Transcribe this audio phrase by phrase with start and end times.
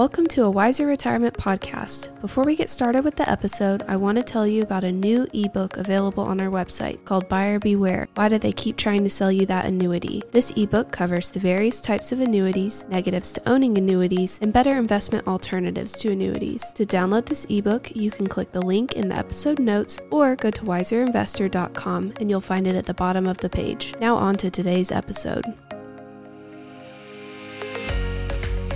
[0.00, 2.18] Welcome to a Wiser Retirement podcast.
[2.22, 5.28] Before we get started with the episode, I want to tell you about a new
[5.34, 8.08] ebook available on our website called Buyer Beware.
[8.14, 10.22] Why do they keep trying to sell you that annuity?
[10.30, 15.28] This ebook covers the various types of annuities, negatives to owning annuities, and better investment
[15.28, 16.72] alternatives to annuities.
[16.76, 20.50] To download this ebook, you can click the link in the episode notes or go
[20.50, 23.94] to wiserinvestor.com and you'll find it at the bottom of the page.
[24.00, 25.44] Now on to today's episode.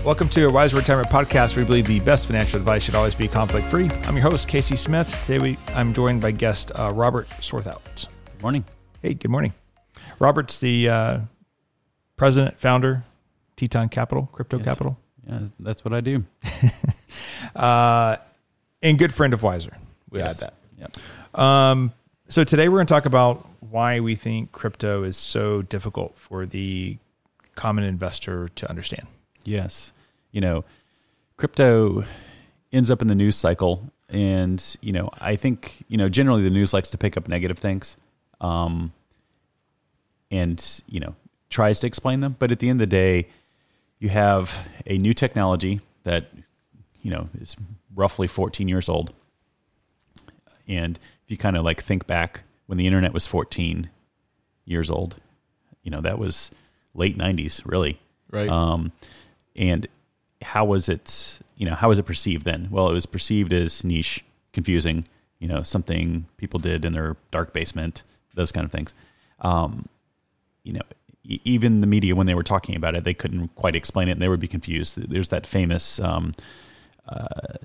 [0.04, 1.56] Welcome to a Wiser Retirement Podcast.
[1.56, 3.90] We believe the best financial advice should always be conflict free.
[4.04, 5.08] I'm your host, Casey Smith.
[5.24, 8.06] Today we, I'm joined by guest uh, Robert Swarthout.
[8.32, 8.64] Good morning.
[9.00, 9.54] Hey, good morning.
[10.18, 11.18] Robert's the uh,
[12.18, 13.02] president, founder,
[13.56, 14.66] Teton Capital, Crypto Yes.
[14.66, 16.22] Capital, Yeah, that's what I do.
[17.56, 18.16] uh,
[18.82, 19.72] and good friend of Wiser.
[20.10, 20.42] We Yes.
[20.42, 20.96] add Yep.
[21.32, 21.40] that.
[21.40, 21.92] Um,
[22.28, 26.44] so today we're going to talk about why we think crypto is so difficult for
[26.44, 26.98] the
[27.54, 29.06] common investor to understand.
[29.44, 29.92] Yes.
[30.34, 30.64] You know,
[31.36, 32.04] crypto
[32.72, 33.90] ends up in the news cycle.
[34.08, 37.56] And, you know, I think, you know, generally the news likes to pick up negative
[37.56, 37.96] things
[38.40, 38.92] um,
[40.32, 41.14] and, you know,
[41.50, 42.34] tries to explain them.
[42.36, 43.28] But at the end of the day,
[44.00, 46.30] you have a new technology that,
[47.00, 47.54] you know, is
[47.94, 49.12] roughly 14 years old.
[50.66, 53.88] And if you kind of like think back when the internet was 14
[54.64, 55.16] years old,
[55.84, 56.50] you know, that was
[56.92, 58.00] late 90s, really.
[58.32, 58.48] Right.
[58.48, 58.90] Um,
[59.54, 59.86] and
[60.44, 62.68] how was it, you know, how was it perceived then?
[62.70, 65.06] Well, it was perceived as niche, confusing,
[65.38, 68.02] you know, something people did in their dark basement,
[68.34, 68.94] those kind of things.
[69.40, 69.88] Um,
[70.62, 70.82] you know,
[71.24, 74.20] even the media, when they were talking about it, they couldn't quite explain it and
[74.20, 74.96] they would be confused.
[75.10, 76.32] There's that famous, um,
[77.08, 77.58] uh,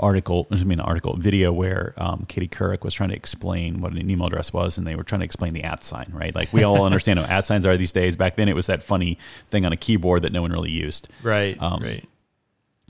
[0.00, 3.92] article, I mean, an article, video where um, Katie Couric was trying to explain what
[3.92, 6.34] an email address was, and they were trying to explain the at sign, right?
[6.34, 8.16] Like we all understand what at signs are these days.
[8.16, 9.18] Back then, it was that funny
[9.48, 11.08] thing on a keyboard that no one really used.
[11.22, 11.60] right.
[11.60, 12.08] um, right.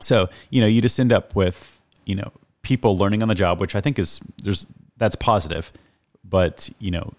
[0.01, 3.61] So you know, you just end up with you know people learning on the job,
[3.61, 4.67] which I think is there's
[4.97, 5.73] that's positive,
[6.25, 7.15] but you know,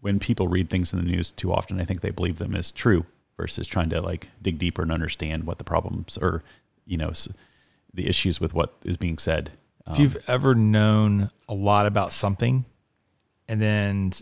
[0.00, 2.70] when people read things in the news too often, I think they believe them as
[2.70, 3.06] true
[3.36, 6.42] versus trying to like dig deeper and understand what the problems or
[6.86, 7.12] you know
[7.94, 9.52] the issues with what is being said.
[9.86, 12.64] If you've ever known a lot about something
[13.48, 14.12] and then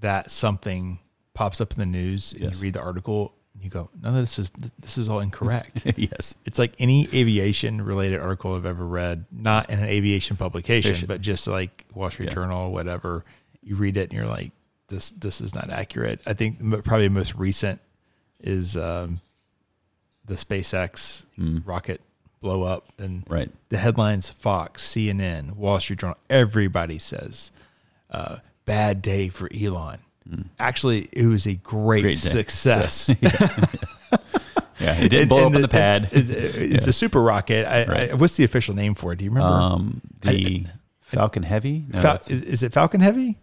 [0.00, 0.98] that something
[1.34, 2.56] pops up in the news and Yes.
[2.56, 5.84] you read the article and you go, no, this is, this is all incorrect.
[5.96, 10.90] yes, it's like any aviation related article I've ever read, not in an aviation publication,
[10.92, 11.06] Fiction.
[11.06, 12.34] but just like Wall Street Yeah.
[12.34, 13.24] Journal, whatever.
[13.62, 14.50] You read it and you're like,
[14.88, 16.20] this, this is not accurate.
[16.26, 17.80] I think probably the most recent
[18.40, 19.20] is um,
[20.24, 21.24] the SpaceX
[21.64, 22.00] rocket
[22.44, 23.50] blow up and right.
[23.70, 27.50] the headlines Fox, CNN, Wall Street Journal, everybody says
[28.10, 29.98] uh, bad day for Elon.
[30.58, 33.12] Actually, it was a great, Great success.
[34.80, 36.08] Yeah, it did blow and up on the pad.
[36.10, 37.64] It's, it's a super rocket.
[37.64, 38.10] I, Right.
[38.10, 39.16] I, what's the official name for it?
[39.20, 39.54] Do you remember?
[39.54, 40.66] Um, the
[41.00, 41.86] Falcon Heavy.
[41.88, 43.38] No, Fal- is, is it Falcon Heavy?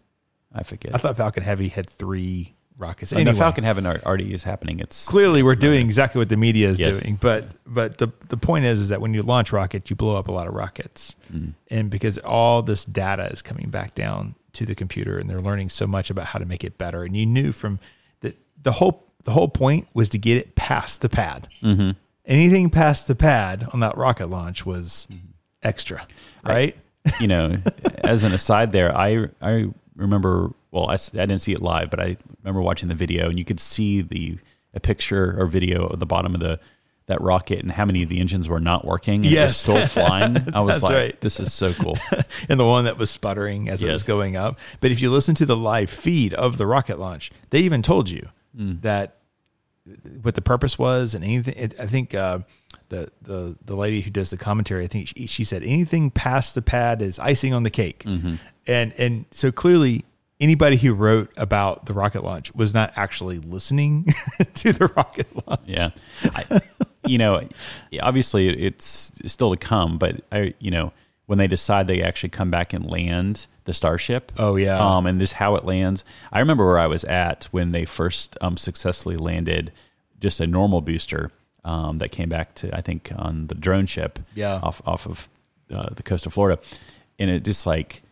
[0.53, 0.93] I forget.
[0.93, 3.13] I thought Falcon Heavy had three rockets.
[3.13, 4.79] Anyway, Falcon Heavy al- already is happening.
[4.79, 6.99] It's clearly we're doing exactly what the media is Yes.
[6.99, 7.17] doing.
[7.21, 10.27] But but the the point is is that when you launch rockets, you blow up
[10.27, 11.53] a lot of rockets, Mm.
[11.69, 15.69] and because all this data is coming back down to the computer, and they're learning
[15.69, 17.03] so much about how to make it better.
[17.03, 17.79] And you knew from
[18.21, 21.47] the the whole the whole point was to get it past the pad.
[21.61, 21.91] Mm-hmm.
[22.25, 25.07] Anything past the pad on that rocket launch was
[25.63, 26.05] extra,
[26.43, 26.75] right?
[27.19, 27.57] you know,
[28.03, 29.67] as an aside there, I I
[30.01, 30.51] remember.
[30.71, 33.59] Well, I didn't see it live, but I remember watching the video, and you could
[33.59, 34.37] see the
[34.73, 36.59] a picture or video of the bottom of the
[37.07, 39.15] that rocket and how many of the engines were not working.
[39.15, 39.57] And it was Yes.
[39.57, 40.37] still flying.
[40.53, 41.21] I was like, right.
[41.21, 41.97] this is so cool.
[42.49, 44.57] and the one that was sputtering as it was going up.
[44.79, 48.09] But if you listen to the live feed of the rocket launch, they even told
[48.09, 48.81] you Mm.
[48.81, 49.17] that
[50.21, 51.55] what the purpose was and anything.
[51.57, 52.39] It, I think uh,
[52.91, 56.53] the the the lady who does the commentary, I think she, she said anything past
[56.55, 58.35] the pad is icing on the cake, Mm-hmm.
[58.67, 60.05] and and so clearly.
[60.39, 64.07] Anybody who wrote about the rocket launch was not actually listening
[64.55, 65.61] to the rocket launch.
[65.67, 65.91] Yeah.
[66.33, 66.61] I,
[67.05, 67.47] you know,
[68.01, 70.93] obviously it's still to come, but I, you know,
[71.27, 74.31] when they decide they actually come back and land the Starship.
[74.39, 74.79] Oh, yeah.
[74.79, 76.03] Um, and this how it lands.
[76.31, 79.71] I remember where I was at when they first um, successfully landed
[80.19, 81.31] just a normal booster
[81.63, 84.19] um, that came back to I think on the drone ship.
[84.35, 84.59] Yeah.
[84.61, 85.29] Off off of
[85.73, 86.59] uh, the coast of Florida,
[87.19, 88.03] and it just like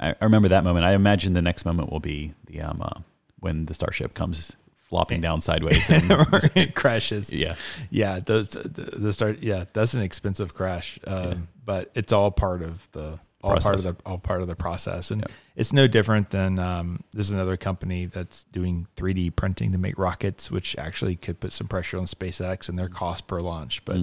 [0.00, 0.84] I, I remember that moment.
[0.84, 3.00] I imagine the next moment will be the um uh,
[3.40, 4.54] when the Starship comes
[4.88, 6.04] flopping down sideways and
[6.54, 7.32] it crashes.
[7.32, 7.56] yeah.
[7.90, 12.62] yeah those the, the start yeah that's an expensive crash um, but it's all part
[12.62, 15.24] of the all part of the all part of the process and
[15.54, 20.50] it's no different than um, there's another company that's doing 3d printing to make rockets
[20.50, 23.96] which actually could put some pressure on spacex and their cost per launch but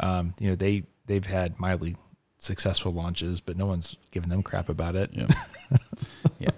[0.00, 1.96] Um, you know, they they've had mildly
[2.38, 5.10] successful launches, but no one's given them crap about it.
[5.12, 5.26] Yeah.
[6.38, 6.50] yeah.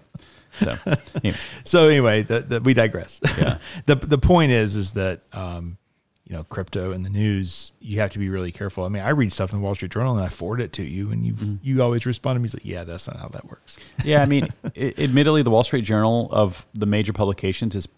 [0.61, 0.77] So,
[1.25, 3.19] anyways, So anyway, the, the, we digress.
[3.38, 3.59] Yeah.
[3.87, 5.79] the the point is is that um,
[6.31, 8.85] you know crypto in the news, you have to be really careful.
[8.85, 10.85] I mean, I read stuff in the Wall Street Journal and I forward it to
[10.85, 11.56] you, and you Mm-hmm.
[11.61, 13.81] you always respond to me like, yeah, that's not how that works.
[14.05, 17.88] yeah, I mean, i admittedly, the Wall Street Journal of the major publications is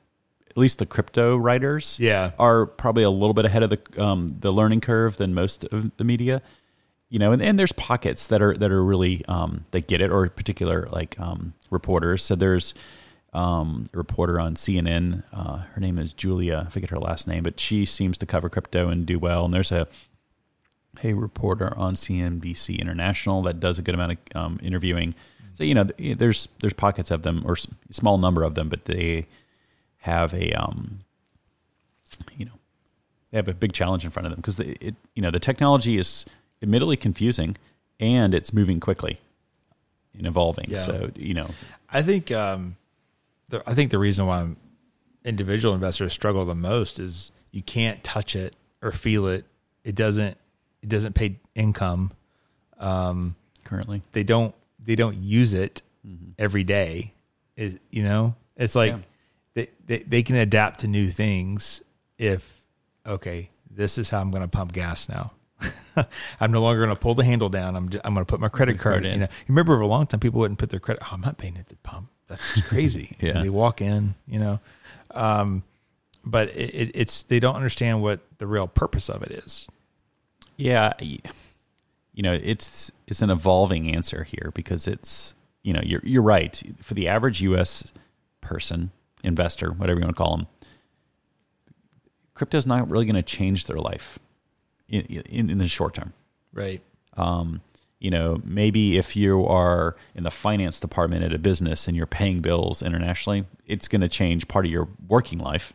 [0.48, 1.98] at least the crypto writers.
[2.00, 2.30] Yeah.
[2.38, 5.94] are probably a little bit ahead of the um, the learning curve than most of
[5.98, 6.40] the media.
[7.10, 10.10] You know, and, and there's pockets that are that are really um, that get it,
[10.10, 12.22] or particular like um, reporters.
[12.22, 12.72] So there's
[13.32, 15.22] um, reporter on CNN.
[15.32, 16.64] Uh, her name is Julia.
[16.66, 19.44] I forget her last name, but she seems to cover crypto and do well.
[19.44, 19.88] And there's a
[21.02, 25.14] a reporter on CNBC International that does a good amount of um, interviewing.
[25.54, 27.56] So you know, there's there's pockets of them or
[27.90, 29.26] small number of them, but they
[29.98, 31.00] have a um,
[32.36, 32.52] you know,
[33.30, 35.96] they have a big challenge in front of them because it you know the technology
[35.96, 36.26] is
[36.62, 37.56] admittedly confusing
[37.98, 39.18] and it's moving quickly
[40.16, 40.66] and evolving.
[40.68, 40.80] Yeah.
[40.80, 41.48] So you know,
[41.90, 42.76] I think um,
[43.52, 44.48] the, I think the reason why
[45.24, 49.44] individual investors struggle the most is you can't touch it or feel it.
[49.84, 50.36] It doesn't
[50.82, 52.10] it doesn't pay income.
[52.78, 54.54] Um, currently, they don't
[54.84, 55.82] they don't use it
[56.38, 57.12] every day.
[57.56, 58.98] It, you know, it's like Yeah.
[59.54, 61.82] they, they they can adapt to new things
[62.18, 62.62] if
[63.06, 65.32] okay, this is how I'm going to pump gas now.
[66.40, 67.76] I'm no longer going to pull the handle down.
[67.76, 69.12] I'm just, I'm going to put my credit card card in.
[69.12, 69.12] in.
[69.14, 71.02] You know, you remember for a long time people wouldn't put their credit.
[71.04, 72.08] Oh, I'm not paying at the pump.
[72.28, 73.16] That's crazy.
[73.20, 73.42] Yeah.
[73.42, 74.14] they walk in.
[74.26, 74.60] You know,
[75.12, 75.62] um,
[76.24, 79.66] but it, it, it's they don't understand what the real purpose of it is.
[80.56, 86.22] yeah, you know, it's it's an evolving answer here because it's you know you're you're
[86.22, 87.92] right for the average U.S.
[88.40, 88.90] person
[89.24, 90.46] investor, whatever you want to call them.
[92.34, 94.18] Crypto is not really going to change their life
[94.88, 96.12] in, in in the short term.
[96.52, 96.80] Right.
[97.16, 97.60] Um,
[98.02, 102.04] you know, maybe if you are in the finance department at a business and you're
[102.04, 105.72] paying bills internationally, it's going to change part of your working life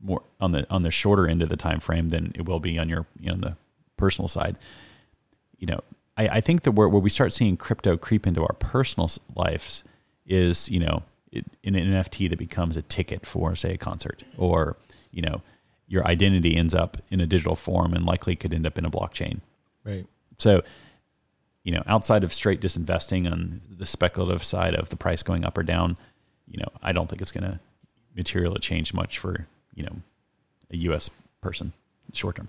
[0.00, 2.80] more on the on the shorter end of the time frame than it will be
[2.80, 3.56] on your you know on the
[3.96, 4.56] personal side.
[5.56, 5.80] You know,
[6.16, 9.84] I, I think that where where we start seeing crypto creep into our personal lives
[10.26, 14.24] is you know it, in an NFT that becomes a ticket for say a concert
[14.36, 14.76] or
[15.12, 15.42] you know
[15.86, 18.90] your identity ends up in a digital form and likely could end up in a
[18.90, 19.42] blockchain.
[19.84, 20.06] Right.
[20.38, 20.62] So,
[21.64, 25.56] you know, outside of straight disinvesting on the speculative side of the price going up
[25.56, 25.96] or down,
[26.48, 27.60] you know, I don't think it's going to
[28.16, 29.96] materially change much for, you know,
[30.70, 31.08] a US
[31.40, 31.72] person
[32.12, 32.48] short term.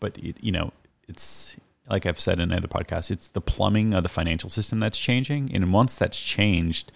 [0.00, 0.72] But, it, you know,
[1.06, 1.56] it's
[1.88, 5.54] like I've said in other podcasts, it's the plumbing of the financial system that's changing.
[5.54, 6.92] And once that's changed,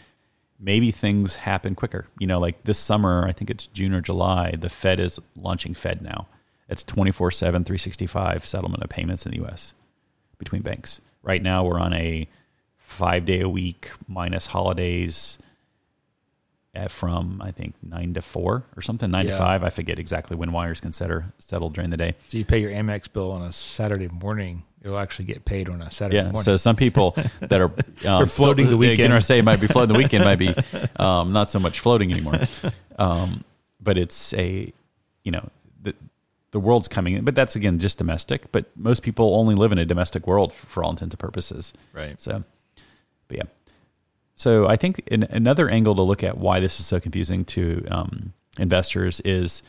[0.58, 2.06] maybe things happen quicker.
[2.18, 5.74] You know, like this summer, I think it's June or July, the Fed is launching
[5.74, 6.26] Fed now.
[6.70, 9.74] It's 24 7, 365 settlement of payments in the US
[10.38, 11.00] between banks.
[11.22, 12.26] Right now, we're on a
[12.78, 15.38] five day a week minus holidays
[16.74, 19.32] at from, I think, nine to four or something, nine Yeah.
[19.32, 19.62] to five.
[19.64, 22.14] I forget exactly when wires can settle, settle during the day.
[22.28, 24.62] So you pay your Amex bill on a Saturday morning.
[24.84, 26.24] You'll actually get paid on a Saturday Yeah.
[26.24, 26.42] morning.
[26.42, 27.72] So some people that are
[28.06, 29.08] um, floating the weekend.
[29.08, 30.54] Gonna say might be floating the weekend, might be
[30.96, 32.38] um, not so much floating anymore.
[32.98, 33.42] Um,
[33.80, 34.72] but it's a,
[35.24, 35.48] you know,
[36.50, 38.50] the world's coming in, but that's again just domestic.
[38.52, 41.72] But most people only live in a domestic world for, for all intents and purposes.
[41.92, 42.20] right.
[42.20, 42.44] So,
[43.28, 43.44] but yeah.
[44.34, 47.84] So I think in, another angle to look at why this is so confusing to
[47.90, 49.62] um, investors is,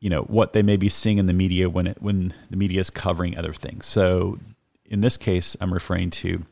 [0.00, 2.80] you know, what they may be seeing in the media when it, when the media
[2.80, 3.86] is covering other things.
[3.86, 4.38] So
[4.84, 6.44] in this case, I'm referring to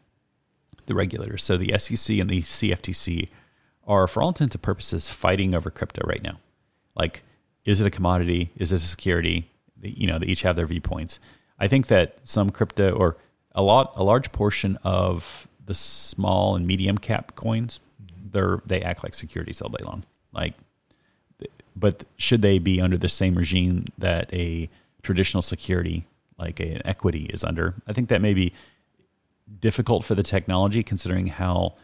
[0.87, 1.43] the regulators.
[1.43, 3.29] So the SEC and the CFTC
[3.87, 6.39] are, for all intents and purposes, fighting over crypto right now.
[6.95, 7.23] Like,
[7.67, 8.51] is it a commodity?
[8.57, 9.51] Is it a security?
[9.83, 11.21] You know, they each have their viewpoints.
[11.59, 13.17] I think that some crypto or
[13.55, 17.81] a lot, a large portion of the small and medium cap coins,
[18.33, 20.05] they're they act like securities all day long.
[20.33, 20.55] Like,
[21.75, 24.71] but should they be under the same regime that a
[25.03, 26.07] traditional security
[26.39, 27.75] like an equity is under?
[27.87, 28.53] I think that may be
[29.61, 31.75] difficult for the technology, considering how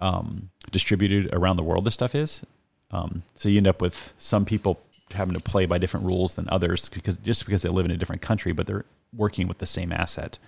[0.00, 2.42] um, distributed around the world this stuff is.
[2.90, 4.80] Um, so you end up with some people
[5.12, 7.96] having to play by different rules than others because just because they live in a
[7.96, 8.84] different country, but they're
[9.16, 10.38] working with the same asset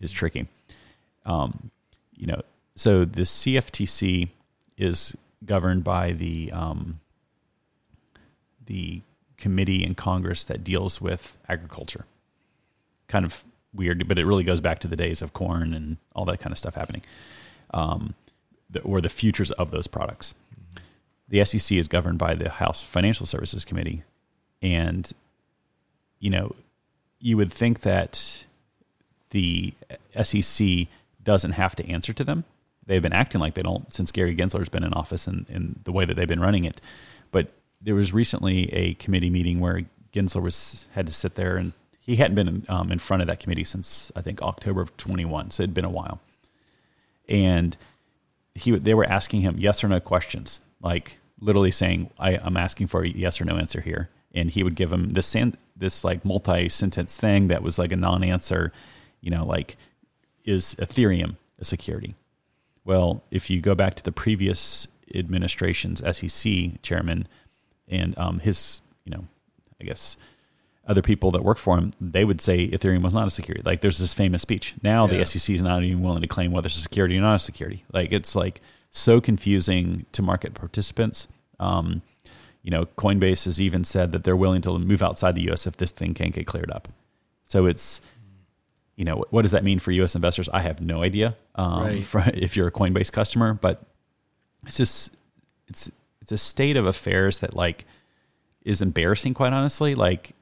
[0.00, 0.46] is tricky.
[1.26, 1.70] Um,
[2.14, 2.42] you know,
[2.76, 4.28] so the CFTC
[4.76, 7.00] is governed by the um,
[8.66, 9.02] the
[9.36, 12.06] committee in Congress that deals with agriculture.
[13.08, 16.24] Kind of weird, but it really goes back to the days of corn and all
[16.26, 17.02] that kind of stuff happening,
[17.72, 18.14] um,
[18.70, 20.34] the, or the futures of those products.
[21.28, 24.02] The SEC is governed by the House Financial Services Committee,
[24.62, 25.10] and
[26.18, 26.54] you know,
[27.18, 28.44] you would think that
[29.30, 29.74] the
[30.22, 30.86] SEC
[31.22, 32.44] doesn't have to answer to them.
[32.86, 35.92] They've been acting like they don't since Gary Gensler's been in office and, and the
[35.92, 36.80] way that they've been running it.
[37.30, 39.80] But there was recently a committee meeting where
[40.12, 43.40] Gensler was had to sit there and he hadn't been um, in front of that
[43.40, 46.20] committee since I think October of 21, so it'd been a while.
[47.28, 47.76] And
[48.54, 52.88] he they were asking him yes or no questions, like literally saying, I, "I'm asking
[52.88, 55.36] for a yes or no answer here," and he would give him this
[55.76, 58.72] this like multi sentence thing that was like a non answer,
[59.20, 59.76] you know, like
[60.44, 62.14] is Ethereum a security?
[62.84, 67.26] Well, if you go back to the previous administration's SEC chairman
[67.88, 69.26] and um, his, you know,
[69.80, 70.16] I guess
[70.86, 73.62] other people that work for him, they would say Ethereum was not a security.
[73.64, 74.74] Like there's this famous speech.
[74.82, 75.18] Now yeah.
[75.18, 77.38] the SEC is not even willing to claim whether it's a security or not a
[77.38, 77.84] security.
[77.92, 78.60] Like it's like
[78.90, 81.28] so confusing to market participants.
[81.58, 82.02] Um,
[82.62, 85.66] you know, Coinbase has even said that they're willing to move outside the U.S.
[85.66, 86.88] if this thing can't get cleared up.
[87.46, 88.00] So it's
[88.96, 90.14] you know, what does that mean for U.S.
[90.14, 90.48] investors?
[90.50, 91.36] I have no idea.
[91.56, 92.04] Um, right.
[92.04, 93.82] for, if you're a Coinbase customer, but
[94.66, 95.16] it's just
[95.68, 97.84] it's it's a state of affairs that like
[98.64, 99.94] is embarrassing, quite honestly.
[99.94, 100.34] Like,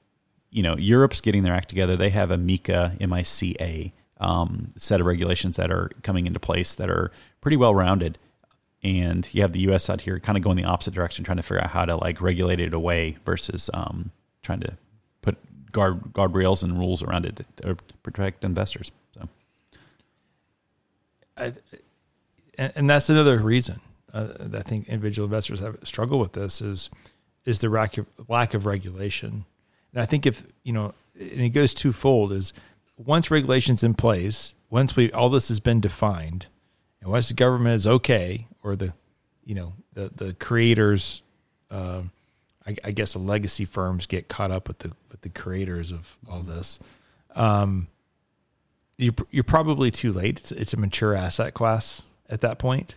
[0.52, 1.96] you know, Europe's getting their act together.
[1.96, 6.88] They have a MiCA, M-I-C-A, um, set of regulations that are coming into place that
[6.88, 8.18] are pretty well rounded.
[8.84, 9.88] And you have the U.S.
[9.88, 12.20] out here kind of going the opposite direction, trying to figure out how to like
[12.20, 14.10] regulate it away versus um,
[14.42, 14.76] trying to
[15.22, 15.36] put
[15.72, 18.90] guard guardrails and rules around it to protect investors.
[19.14, 19.28] So,
[21.36, 21.52] I,
[22.58, 23.80] and that's another reason
[24.12, 26.90] uh, I think individual investors have struggle with this is
[27.44, 29.44] is the lack of, lack of regulation.
[29.92, 32.52] And I think if you know, and it goes twofold: is
[32.96, 36.46] once regulations in place, once we all this has been defined,
[37.00, 38.92] and once the government is okay, or the
[39.44, 41.22] you know the the creators.
[41.70, 42.02] Uh,
[42.66, 46.16] I, I, guess the legacy firms get caught up with the with the creators of
[46.30, 46.78] all this.
[47.34, 47.88] Um,
[48.98, 50.38] you're you're probably too late.
[50.38, 52.96] It's, it's a mature asset class at that point,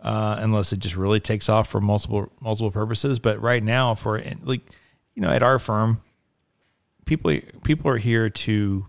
[0.00, 3.18] uh, unless it just really takes off for multiple multiple purposes.
[3.18, 4.62] But right now, for like
[5.14, 6.00] you know, at our firm,
[7.06, 8.86] people people are here to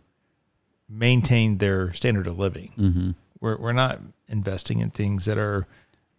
[0.90, 2.74] maintain their standard of living.
[2.78, 3.12] Mm-hmm.
[3.40, 5.68] We're we're not investing in things that are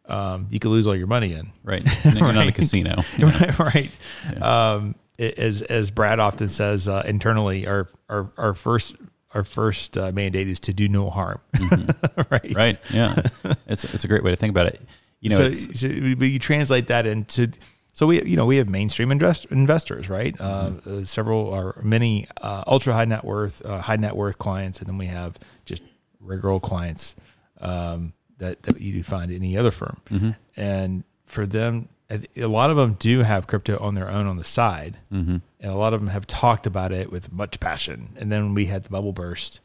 [0.06, 1.52] um, you could lose all your money in.
[1.62, 1.84] Right.
[2.04, 2.34] Right.
[2.34, 3.02] not a casino.
[3.18, 3.58] right.
[3.58, 3.90] right.
[4.32, 4.72] Yeah.
[4.72, 8.96] Um, as as Brad often says uh, internally, our our our first
[9.34, 11.40] our first uh, mandate is to do no harm.
[11.54, 12.22] Mm-hmm.
[12.30, 12.54] right.
[12.54, 12.78] Right.
[12.90, 13.20] Yeah.
[13.66, 14.80] It's it's a great way to think about it.
[15.20, 17.50] You know, so, so you translate that into
[17.98, 20.32] so we you know we have mainstream invest, investors, right?
[20.36, 21.00] Mm-hmm.
[21.00, 24.88] Uh, several or many uh, ultra high net worth, uh, high net worth clients, and
[24.88, 25.82] then we have just
[26.20, 27.16] regular clients.
[27.60, 30.00] Um, that, that you do find any other firm.
[30.12, 30.30] Mm-hmm.
[30.56, 34.44] And for them, a lot of them do have crypto on their own on the
[34.44, 35.38] side, mm-hmm.
[35.58, 38.10] and a lot of them have talked about it with much passion.
[38.16, 39.58] And then we had the bubble burst,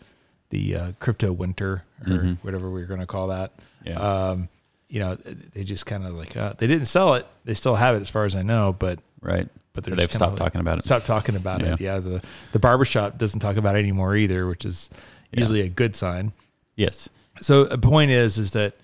[0.50, 2.34] the uh, crypto winter or mm-hmm.
[2.42, 3.54] whatever we are going to call that.
[3.86, 4.00] Yeah.
[4.00, 4.50] Um,
[4.94, 7.26] you know, they just kind of like uh, they didn't sell it.
[7.46, 9.50] They still have it, as far as I know, but right.
[9.74, 10.86] But, but they've stopped like, talking about it.
[10.86, 11.74] Stopped talking about yeah.
[11.74, 11.82] it.
[11.82, 11.98] Yeah.
[11.98, 12.22] The
[12.52, 14.92] the barbershop doesn't talk about it anymore either, which is
[15.32, 15.66] usually yeah.
[15.66, 16.32] a good sign.
[16.76, 17.10] Yes.
[17.42, 18.76] So the point is, is that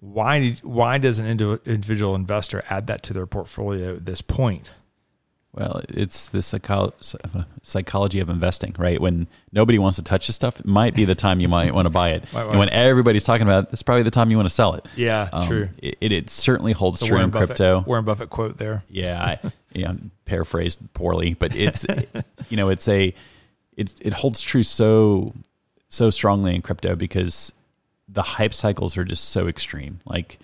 [0.00, 4.72] why why does an individual investor add that to their portfolio at this point?
[5.56, 6.92] Well, it's the psycho-
[7.62, 9.00] psychology of investing, right?
[9.00, 11.86] When nobody wants to touch the stuff, it might be the time you might want
[11.86, 12.24] to buy it.
[12.34, 14.84] and when everybody's talking about it, it's probably the time you want to sell it.
[14.96, 15.68] Yeah, um, true.
[15.78, 17.84] It, it, certainly holds the true Warren in Buffett, crypto.
[17.86, 18.84] Warren Buffett quote there.
[18.90, 19.96] Yeah, I, know,
[20.26, 21.86] paraphrased poorly, but it's
[22.50, 23.14] you know, it's a
[23.76, 25.34] it it holds true so
[25.88, 27.52] so strongly in crypto because
[28.08, 30.00] the hype cycles are just so extreme.
[30.04, 30.38] Like,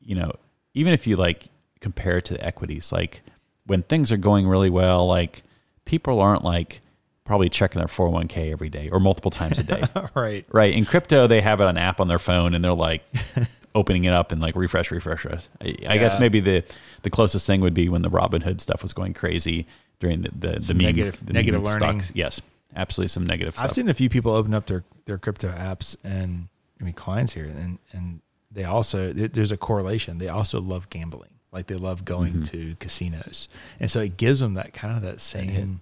[0.00, 0.32] you know,
[0.74, 1.46] even if you like
[1.80, 3.22] compare it to the equities, like
[3.66, 5.42] when things are going really well, like
[5.84, 6.80] people aren't like
[7.24, 9.82] probably checking their 401k every day or multiple times a day.
[10.14, 10.44] right.
[10.50, 10.74] Right.
[10.74, 13.04] In crypto, they have an app on their phone and they're like
[13.74, 15.48] opening it up and like refresh, refresh, refresh.
[15.60, 15.92] I, yeah.
[15.92, 16.64] I, guess maybe the,
[17.02, 19.66] the closest thing would be when the Robinhood stuff was going crazy
[20.00, 22.00] during the, the, the meme, negative, the negative learning.
[22.00, 22.12] Stocks.
[22.14, 22.42] Yes.
[22.74, 23.66] Absolutely some negative stuff.
[23.66, 26.48] I've seen a few people open up their, their crypto apps and
[26.82, 30.18] I mean clients here, and and they also there's a correlation.
[30.18, 32.42] They also love gambling, like they love going mm-hmm.
[32.44, 35.80] to casinos, and so it gives them that kind of that same.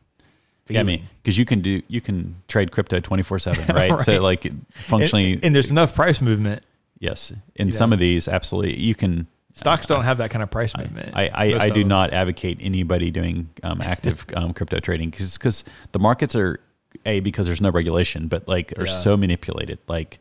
[0.68, 4.00] Yeah, I mean, because you can do you can trade crypto twenty four seven, right?
[4.02, 6.62] So like functionally, and, and, there's enough price movement.
[6.98, 7.94] Yes, in some know.
[7.94, 9.26] of these, absolutely, you can.
[9.52, 11.10] Stocks don't have that kind of price movement.
[11.14, 15.64] I I, I do not advocate anybody doing um, active um, crypto trading because because
[15.92, 16.60] the markets are
[17.04, 18.92] a because there's no regulation, but like are yeah.
[18.92, 19.78] so manipulated.
[19.88, 20.20] Like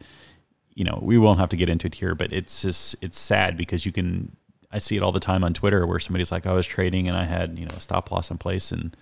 [0.73, 3.55] you know, we won't have to get into it here, but it's just it's sad
[3.55, 4.35] because you can
[4.71, 7.17] I see it all the time on Twitter where somebody's like, I was trading and
[7.17, 8.95] I had, you know, a stop loss in place and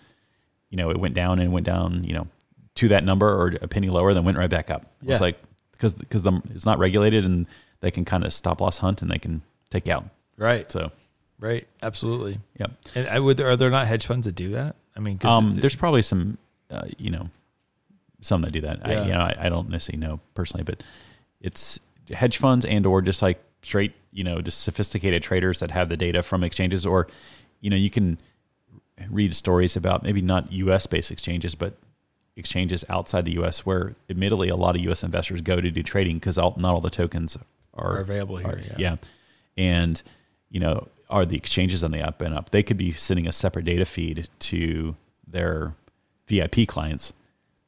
[0.70, 2.28] you know, it went down and went down, you know,
[2.76, 4.86] to that number or a penny lower, then went right back up.
[5.02, 5.14] Yeah.
[5.14, 5.40] It's like
[5.72, 7.46] because because the, it's not regulated and
[7.80, 10.06] they can kind of stop loss hunt and they can take out.
[10.38, 10.70] Right.
[10.72, 10.92] So
[11.40, 11.68] Right.
[11.84, 12.40] Absolutely.
[12.60, 14.76] yeah, And I would, are there not hedge funds that do that?
[14.96, 16.38] I mean, 'cause um, there's probably some
[16.72, 17.30] uh, you know
[18.22, 18.80] some that do that.
[18.84, 20.82] I, you know, I, I don't necessarily know personally, but
[21.40, 25.90] it's hedge funds and or just like straight you know just sophisticated traders that have
[25.90, 27.08] the data from exchanges or
[27.62, 28.18] you know you can
[29.10, 30.88] read stories about maybe not U.S.
[30.88, 31.78] based exchanges, but
[32.36, 33.66] exchanges outside the U.S.
[33.66, 35.04] where admittedly a lot of U.S.
[35.04, 37.38] investors go to do trading because not all the tokens
[37.76, 38.76] are, Are available here, are- yeah.
[38.78, 38.96] yeah,
[39.58, 40.02] and
[40.50, 42.50] you know are the exchanges on the up and up?
[42.50, 44.96] They could be sending a separate data feed to
[45.28, 45.74] their
[46.28, 47.14] VIP clients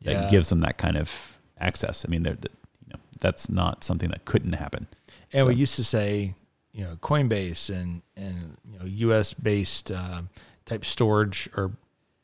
[0.01, 0.29] that Yeah.
[0.29, 2.03] gives them that kind of access.
[2.05, 2.51] I mean, they're, that-
[2.86, 4.88] you know, that's not something that couldn't happen.
[5.33, 6.33] And we used to say,
[6.71, 9.33] you know, Coinbase and and you know U.S.
[9.33, 10.21] based uh,
[10.65, 11.71] type storage, or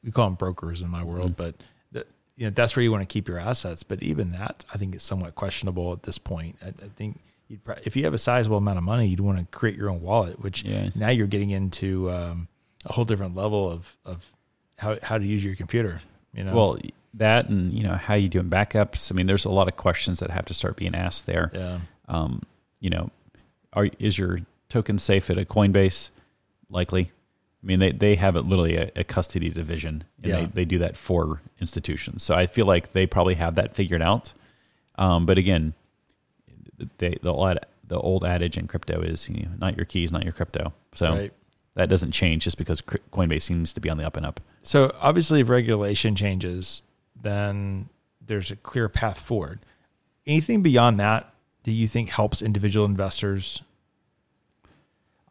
[0.03, 1.55] we call them brokers in my world, but
[1.91, 3.83] that you know that's where you want to keep your assets.
[3.83, 6.55] But even that, I think, is somewhat questionable at this point.
[6.63, 7.19] I, I think
[7.63, 10.01] pro- if you have a sizable amount of money, you'd want to create your own
[10.01, 10.39] wallet.
[10.39, 10.89] Which Yeah.
[10.95, 12.47] now you're getting into um,
[12.85, 14.31] a whole different level of of
[14.77, 16.01] how how to use your computer.
[16.33, 16.77] You know, Well,
[17.15, 19.11] that and you know how you doing backups.
[19.11, 21.49] I mean, there's a lot of questions that have to start being asked there.
[21.53, 22.43] yeah, Um,
[22.85, 23.09] you know,
[23.73, 26.11] are is your token safe at a Coinbase?
[26.69, 27.11] Likely.
[27.63, 30.39] I mean, they, they have it literally a, a custody division, and Yeah.
[30.41, 32.21] they, they do that for institutions.
[32.21, 34.33] So I feel like they probably have that figured out.
[34.99, 35.73] Um, but again,
[36.99, 40.23] they, the old the old adage in crypto is you know, not your keys, not
[40.23, 40.73] your crypto.
[40.93, 41.33] So right.
[41.73, 44.39] that doesn't change just because Coinbase seems to be on the up and up.
[44.61, 46.83] So obviously, if regulation changes,
[47.19, 47.89] then
[48.23, 49.59] there's a clear path forward.
[50.27, 51.31] Anything beyond that
[51.65, 53.61] do you think helps individual investors?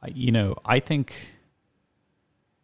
[0.03, 1.15] I- you know, I think,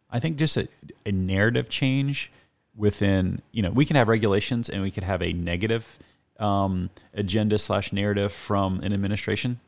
[0.09, 0.67] I think just a,
[1.05, 2.31] a narrative change
[2.75, 5.97] within, you know, we can have regulations and we could have a negative
[6.37, 9.59] um, agenda slash narrative from an administration,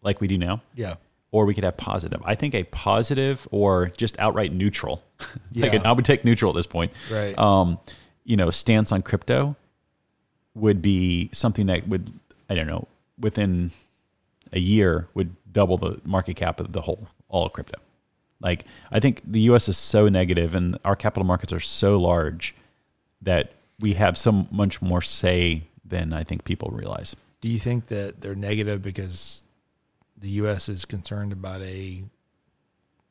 [0.00, 0.94] like we do now, Yeah,
[1.30, 2.22] or we could have positive.
[2.24, 5.02] I think a positive or just outright neutral,
[5.54, 5.80] like Yeah.
[5.80, 6.92] an, I would take neutral at this point.
[7.12, 7.36] right.
[7.38, 7.78] Um,
[8.24, 9.54] you know, stance on crypto
[10.54, 12.10] would be something that would,
[12.48, 12.88] I don't know,
[13.18, 13.70] within
[14.52, 17.78] a year would double the market cap of the whole all of crypto.
[18.40, 22.54] Like I think the US is so negative and our capital markets are so large
[23.22, 27.16] that we have so much more say than I think people realize.
[27.40, 29.44] do you think that they're negative because
[30.16, 30.68] the U.S.
[30.68, 32.02] is concerned about a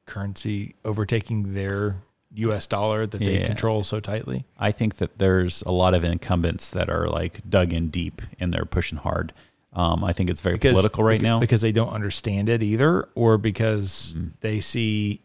[0.05, 1.97] currency overtaking their
[2.33, 2.67] U.S.
[2.67, 3.47] dollar that they Yeah.
[3.47, 4.45] control so tightly?
[4.57, 8.51] I think that there's a lot of incumbents that are like dug in deep and
[8.53, 9.33] they're pushing hard.
[9.77, 11.39] Um, I think it's very political right beca- now.
[11.39, 14.27] because they don't understand it either, or because Mm-hmm.
[14.41, 15.21] they see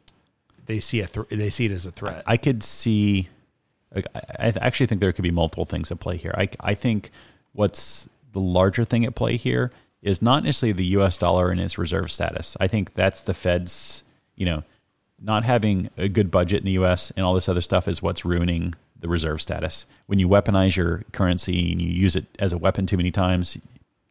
[0.67, 2.23] they see a thr they see it as a threat.
[2.27, 3.29] I could see.
[3.95, 6.35] Like, I actually think there could be multiple things at play here.
[6.37, 7.11] I, I think
[7.53, 11.19] what's the larger thing at play here is not necessarily the U.S.
[11.19, 12.57] dollar and its reserve status.
[12.59, 14.03] I think that's the Fed's,
[14.35, 14.63] you know,
[15.21, 17.11] not having a good budget in the U.S.
[17.17, 19.85] and all this other stuff is what's ruining the reserve status.
[20.07, 23.59] When you weaponize your currency and you use it as a weapon too many times,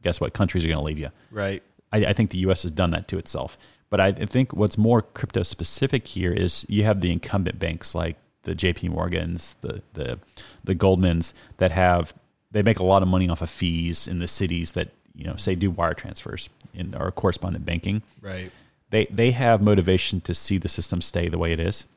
[0.01, 0.33] guess what?
[0.33, 1.09] Countries are going to leave you.
[1.31, 1.63] right.
[1.93, 2.63] I, I think the U.S.
[2.63, 3.57] has done that to itself.
[3.89, 8.15] But I think what's more crypto specific here is you have the incumbent banks like
[8.43, 8.89] the J.P.
[8.89, 10.17] Morgans, the the
[10.63, 12.13] the Goldmans that have
[12.51, 15.35] they make a lot of money off of fees in the cities that you know
[15.35, 18.01] say do wire transfers in our correspondent banking.
[18.21, 18.51] Right.
[18.89, 21.87] They they have motivation to see the system stay the way it is,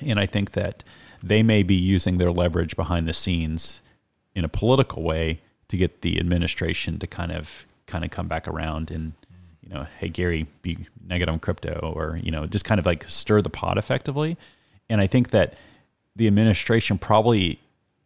[0.00, 0.82] and I think that
[1.22, 3.80] they may be using their leverage behind the scenes
[4.34, 8.46] in a political way to get the administration to kind of kind of come back
[8.46, 9.12] around and
[9.62, 13.02] you know hey gary be negative on crypto or you know just kind of like
[13.08, 14.36] stir the pot effectively
[14.88, 15.54] and i think that
[16.14, 17.58] the administration probably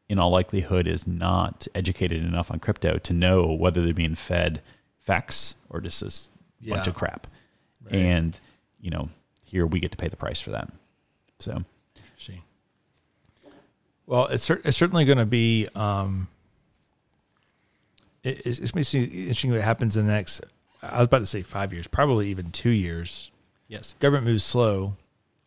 [0.08, 4.62] in all likelihood is not educated enough on crypto to know whether they're being fed
[5.00, 6.30] facts or just this
[6.66, 7.26] bunch of crap
[7.84, 7.94] Right.
[7.96, 8.40] and
[8.80, 9.10] you know
[9.42, 10.70] here we get to pay the price for that
[11.38, 11.64] so
[12.16, 12.40] See.
[14.06, 15.66] Well, it's, it's certainly going to be.
[15.74, 16.28] Um,
[18.24, 20.40] it, it's, it's going to be interesting what happens in the next.
[20.82, 23.30] I was about to say five years, probably even two years.
[23.68, 24.96] yes Government moves slow,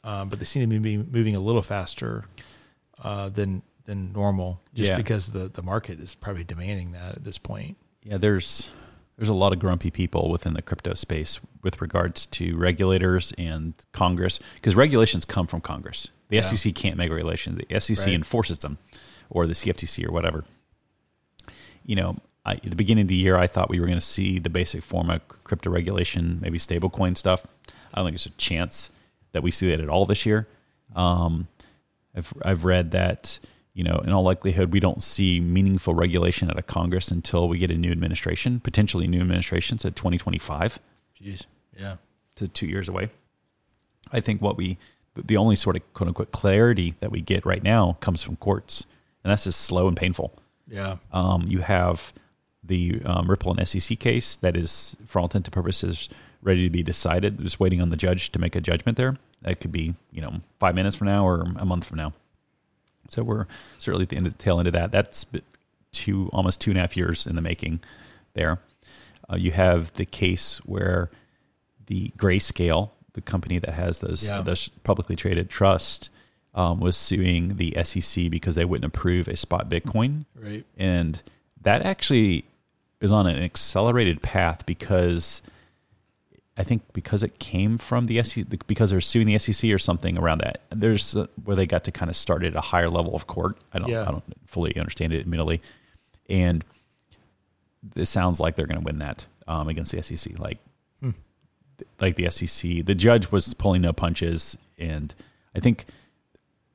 [0.04, 2.26] uh, but they seem to be moving a little faster
[3.04, 4.98] uh, than than normal, just Yeah.
[4.98, 7.78] because the the market is probably demanding that at this point.
[8.04, 8.72] Yeah, there's
[9.18, 13.74] there's a lot of grumpy people within the crypto space with regards to regulators and
[13.92, 16.10] Congress because regulations come from Congress.
[16.30, 16.42] The Yeah.
[16.44, 17.60] SEC can't make regulations.
[17.68, 18.16] The SEC Right.
[18.16, 18.78] enforces them,
[19.30, 20.44] or the CFTC or whatever.
[21.86, 24.06] You know, I, at the beginning of the year, I thought we were going to
[24.06, 27.46] see the basic form of crypto regulation, maybe stablecoin stuff.
[27.94, 28.90] I don't think there's a chance
[29.34, 30.48] that we see that at all this year.
[30.96, 31.48] Um,
[32.16, 33.40] I've I've read that
[33.78, 37.60] you know, in all likelihood, we don't see meaningful regulation out of Congress until we
[37.60, 40.80] get a new administration, potentially new administration, so 2025
[41.22, 41.46] Jeez.
[41.80, 41.98] Yeah.
[42.38, 43.12] to two years away.
[44.12, 44.80] I think what we,
[45.14, 48.88] the only sort of quote unquote clarity that we get right now comes from courts,
[49.24, 50.34] and that's just slow and painful.
[50.68, 50.98] Yeah.
[51.14, 52.14] Um, you have
[52.68, 56.10] the um, Ripple and SEC case that is, for all intents and purposes,
[56.42, 57.40] ready to be decided.
[57.40, 59.18] Just waiting on the judge to make a judgment there.
[59.42, 62.14] That could be, you know, five minutes from now or a month from now.
[63.10, 63.48] So we're
[63.80, 64.92] certainly at the end of the tail end of that.
[64.92, 65.26] That's
[65.92, 67.80] two, almost two and a half years in the making.
[68.34, 68.60] There,
[69.32, 71.10] uh, you have the case where
[71.86, 74.42] the Grayscale, the company that has those Yeah.
[74.42, 76.10] those publicly traded trust,
[76.54, 80.66] um, was suing the SEC because they wouldn't approve a spot Bitcoin Right.
[80.78, 81.22] and
[81.62, 82.46] that actually
[83.02, 85.42] is on an accelerated path because
[86.58, 90.18] I think because it came from the SEC, because they're suing the SEC or something
[90.18, 90.62] around that.
[90.72, 93.58] There's uh, where they got to kind of start at a higher level of court.
[93.74, 94.02] I don't, Yeah.
[94.02, 95.62] I don't fully understand it, admittedly,
[96.28, 96.66] and
[97.84, 100.40] this sounds like they're going to win that um, against the SEC.
[100.40, 100.58] Like,
[102.02, 105.14] like the SEC, the judge was pulling no punches, and
[105.56, 105.86] I think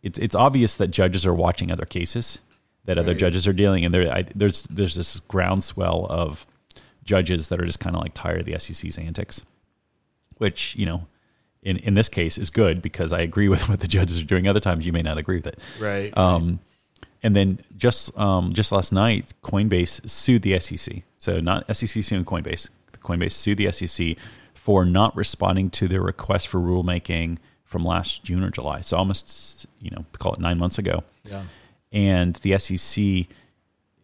[0.01, 2.39] it's it's obvious that judges are watching other cases
[2.85, 3.19] that other Right.
[3.21, 6.47] judges are dealing, and there I, there's there's this groundswell of
[7.05, 9.43] judges that are just kind of like tired of the SEC's antics,
[10.39, 11.07] which you know,
[11.63, 14.47] in in this case is good because I agree with what the judges are doing.
[14.49, 15.59] Other times you may not agree with it.
[15.81, 16.17] Right.
[16.17, 16.61] Um,
[17.23, 21.03] and then just um, just last night, Coinbase sued the SEC.
[21.19, 22.69] So not SEC suing Coinbase.
[23.01, 24.17] Coinbase sued the SEC
[24.55, 28.81] for not responding to their request for rulemaking from last June or July.
[28.81, 31.05] So almost you know call it nine months ago.
[31.25, 31.43] yeah.
[31.93, 33.27] And the SEC,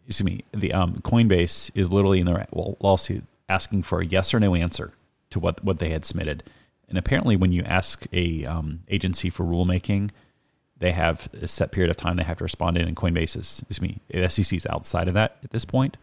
[0.07, 4.40] excuse me, the um, Coinbase is literally in their lawsuit asking for a yes or
[4.40, 4.92] no answer
[5.31, 6.42] to what what they had submitted.
[6.88, 10.11] And apparently, when you ask a um, agency for rulemaking,
[10.79, 13.64] they have a set period of time they have to respond in, and Coinbase is,
[13.68, 15.96] excuse me, the SEC is outside of that at this point.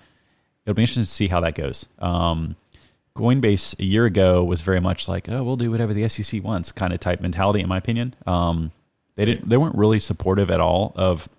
[0.66, 1.86] It'll be interesting to see how that goes.
[2.00, 2.56] Um,
[3.16, 6.72] Coinbase a year ago was very much like, oh, we'll do whatever the SEC wants
[6.72, 8.14] kind of type mentality, in my opinion.
[8.28, 8.72] Um,
[9.16, 11.30] they didn't, they weren't really supportive at all of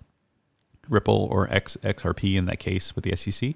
[0.89, 3.55] Ripple or X, XRP in that case with the SEC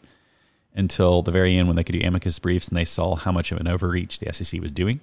[0.73, 3.51] until the very end when they could do amicus briefs and they saw how much
[3.51, 4.99] of an overreach the SEC was doing.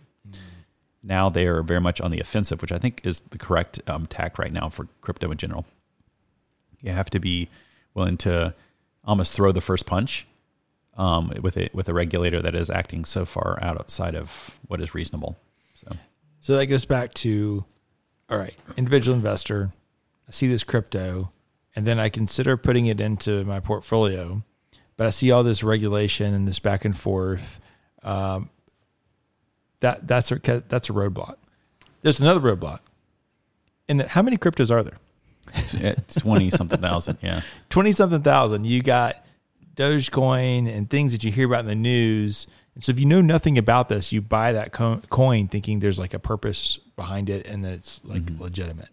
[1.03, 4.07] Now they are very much on the offensive, which I think is the correct um,
[4.07, 5.65] tack right now for crypto in general.
[6.81, 7.49] You have to be
[7.95, 8.55] willing to
[9.05, 10.27] almost throw the first punch
[10.97, 14.95] um, with it with a regulator that is acting so far outside of what is
[14.95, 15.37] reasonable.
[15.75, 15.89] So
[16.41, 17.65] So that goes back to,
[18.29, 19.73] all right, individual investor.
[20.27, 21.33] I see this crypto,
[21.79, 24.43] and then I consider putting it into my portfolio,
[24.97, 27.61] but I see all this regulation and this back and forth.
[28.03, 28.51] Um,
[29.79, 31.37] that that's a that's a roadblock.
[32.03, 32.81] There's another roadblock.
[33.89, 34.99] In that, how many cryptos are there?
[35.81, 38.67] at twenty something thousand, yeah, Twenty something thousand.
[38.67, 39.25] You got
[39.77, 42.49] Dogecoin and things that you hear about in the news.
[42.75, 46.01] And so if you know nothing about this, you buy that co- coin thinking there's
[46.01, 48.89] like a purpose behind it and that it's like legitimate.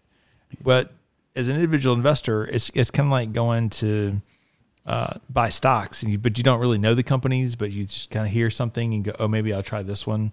[0.62, 0.92] But
[1.36, 4.20] as an individual investor, it's it's kind of like going to
[4.86, 8.10] uh, buy stocks, and you, but you don't really know the companies, but you just
[8.10, 10.32] kind of hear something and go, oh, maybe I'll try this one.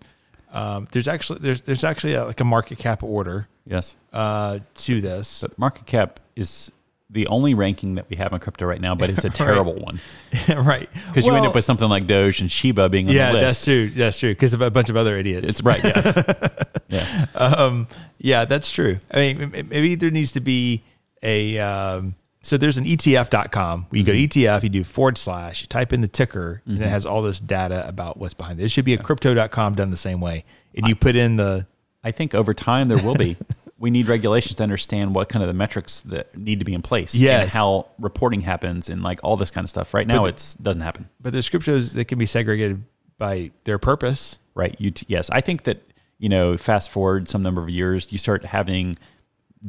[0.51, 3.95] Um, there's actually there's there's actually a, like a market cap order yes.
[4.13, 5.41] uh, to this.
[5.41, 6.71] But market cap is
[7.09, 9.99] the only ranking that we have on crypto right now, but it's a terrible one
[10.49, 10.89] right.
[11.07, 13.45] because you end up with something like Doge and Shiba being on yeah, the list.
[13.45, 13.89] that's true.
[13.89, 15.47] That's true because of a bunch of other idiots.
[15.47, 16.43] It's right, yeah,
[16.89, 17.25] yeah.
[17.35, 17.87] um,
[18.17, 18.99] yeah, that's true.
[19.11, 20.83] I mean, maybe there needs to be
[21.23, 21.57] a.
[21.59, 25.93] Um, so there's an ETF.com you go to ETF, you do forward slash, you type
[25.93, 28.63] in the ticker, and it has all this data about what's behind it.
[28.65, 30.43] It should be a crypto.com done the same way.
[30.75, 31.65] And you put in the.
[32.03, 33.37] I think over time there will be.
[33.79, 36.81] we need regulations to understand what kind of the metrics that need to be in
[36.81, 37.13] place.
[37.13, 37.53] and Yes.
[37.53, 39.93] how reporting happens and like all this kind of stuff.
[39.93, 41.09] Right now, it's doesn't happen.
[41.21, 42.83] But there's cryptos that can be segregated
[43.17, 44.37] by their purpose.
[44.55, 44.75] Right.
[44.79, 45.81] You t- yes, I think that
[46.17, 46.57] you know.
[46.57, 48.95] Fast forward some number of years, you start having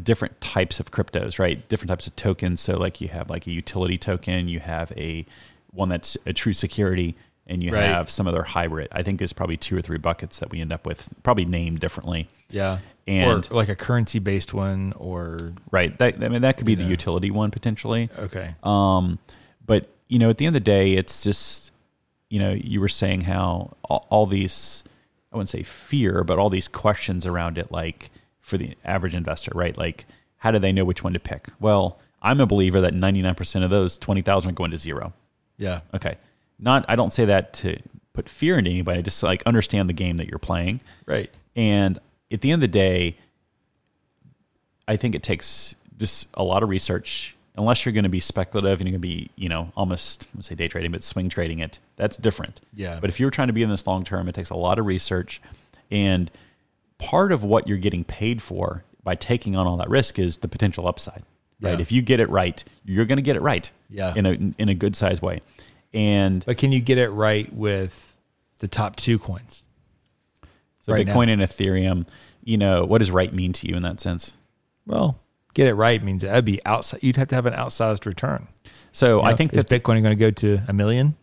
[0.03, 1.67] different types of cryptos, right?
[1.69, 2.61] Different types of tokens.
[2.61, 5.25] So like you have like a utility token, you have a
[5.73, 7.85] one that's a true security, and you Right.
[7.85, 8.89] have some other hybrid.
[8.93, 11.81] I think there's probably two or three buckets that we end up with, probably named
[11.81, 12.29] differently.
[12.51, 12.79] Yeah.
[13.07, 15.53] And- or like a currency based one or.
[15.71, 15.97] Right.
[15.99, 18.09] That I mean that could be the utility one potentially.
[18.19, 18.55] Okay.
[18.63, 19.19] Um,
[19.67, 21.71] but you know, at the end of the day, it's just
[22.31, 24.83] you know, you were saying how all, all these
[25.33, 28.11] I wouldn't say fear, but all these questions around it, like
[28.45, 29.77] for the average investor, right?
[29.77, 30.05] Like,
[30.37, 31.49] how do they know which one to pick?
[31.59, 35.15] Well, I'm a believer that 99% of those 20,000 are going to zero.
[35.57, 35.81] Yeah.
[35.95, 36.19] Okay.
[36.59, 37.79] Not, I don't say that to
[38.13, 40.83] put fear into anybody, just like understand the game that you're playing.
[41.07, 41.31] Right.
[41.57, 41.99] And
[42.31, 43.17] at the end of the day,
[44.87, 48.81] I think it takes just a lot of research unless you're going to be speculative
[48.81, 51.61] and you're going to be, you know, almost let's say day trading, but swing trading
[51.61, 52.61] it, that's different.
[52.75, 52.99] Yeah.
[53.01, 54.87] But if you're trying to be in this long term, it takes a lot of
[54.87, 55.41] research,
[55.91, 56.31] and
[56.99, 60.49] part of what you're getting paid for by taking on all that risk is the
[60.49, 61.23] potential upside.
[61.61, 61.73] Right.
[61.73, 61.79] Yeah.
[61.81, 63.71] If you get it right, you're going to get it right.
[63.89, 64.13] Yeah.
[64.17, 64.31] In a
[64.61, 65.41] in a good size way,
[65.93, 68.17] and But can you get it right with
[68.59, 69.63] the top two coins?
[70.81, 72.07] so Right Bitcoin and Ethereum,
[72.43, 74.37] you know, what does right mean to you in that sense?
[74.87, 75.19] Well,
[75.55, 77.03] get it right means that'd be outside.
[77.03, 78.49] You'd have to have an outsized return.
[78.93, 81.17] So You I think is that Bitcoin going to go to a million?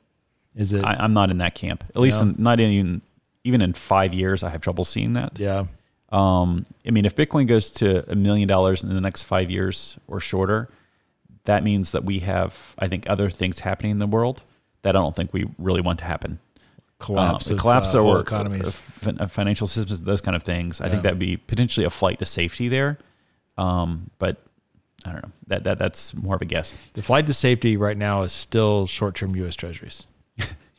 [0.56, 0.84] Is it?
[0.84, 1.84] I, I'm not in that camp.
[1.90, 2.34] At least No?
[2.38, 3.02] not even
[3.44, 5.40] even in five years, I have trouble seeing that.
[5.40, 5.66] yeah.
[6.12, 9.98] Um, I mean, if Bitcoin goes to a million dollars in the next five years
[10.10, 10.68] or shorter,
[11.46, 14.42] that means that we have, I think, other things happening in the world
[14.82, 16.40] that I don't think we really want to happen.
[17.00, 17.48] Collapse.
[17.50, 18.68] Um, of, collapse uh, or economies.
[18.68, 20.82] uh, fin- financial systems, those kind of things.
[20.82, 23.00] I think that'd be potentially a flight to safety there.
[23.58, 24.38] Um, but
[25.06, 25.32] I don't know.
[25.48, 26.74] That that that's more of a guess.
[26.94, 29.56] the flight to safety right now is still short-term U.S.
[29.56, 30.08] Treasuries.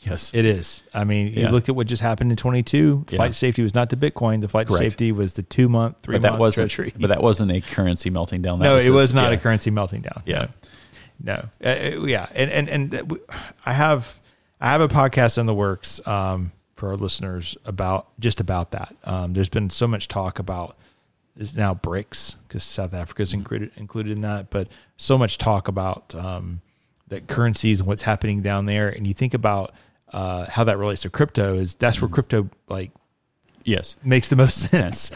[0.03, 0.33] Yes.
[0.35, 0.83] It is.
[0.93, 1.51] I mean, you Yeah.
[1.51, 3.07] look at what just happened in 22.
[3.09, 3.17] Yeah.
[3.17, 4.41] Flight safety was not the Bitcoin.
[4.41, 6.71] The flight safety was the two-month, but three-month that wasn't.
[6.71, 6.93] Treasury.
[6.99, 8.59] But that wasn't a currency melting down.
[8.59, 9.37] That no, it this- was not yeah.
[9.39, 10.23] a currency melting down.
[10.27, 10.49] Yeah.
[11.23, 11.69] No, no.
[11.71, 13.19] Uh, yeah, and and and
[13.65, 14.19] I have
[14.61, 18.95] I have a podcast in the works um, for our listeners about just about that.
[19.05, 20.77] Um, there's been so much talk about
[21.37, 25.69] is now BRICS because South Africa is included included in that, but so much talk
[25.69, 26.61] about um,
[27.09, 29.73] that currencies and what's happening down there, and you think about
[30.13, 31.55] uh, how that relates to crypto.
[31.57, 32.91] Is that's where crypto like
[33.65, 33.97] Yes.
[34.05, 35.11] makes the most sense.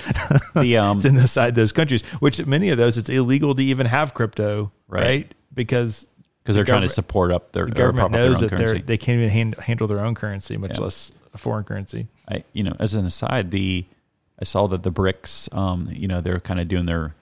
[0.55, 0.99] The um.
[0.99, 4.15] it's in those side those countries, which many of those it's illegal to even have
[4.15, 5.03] crypto, Right.
[5.05, 5.35] right?
[5.53, 6.09] Because
[6.43, 8.83] because they're the trying to support up their the government their knows own that currency.
[8.83, 10.85] they can't even hand, handle their own currency, much Yeah.
[10.85, 12.07] less a foreign currency.
[12.31, 13.85] I, you know, as an aside, the
[14.41, 17.15] I saw that the BRICS, um, you know, they're kind of doing their